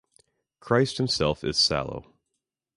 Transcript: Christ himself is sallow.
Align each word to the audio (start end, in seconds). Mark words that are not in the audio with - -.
Christ 0.61 0.97
himself 0.97 1.43
is 1.43 1.57
sallow. 1.59 2.15